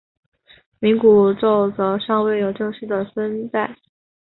[0.79, 3.77] 冥古宙则尚未有正式的分代。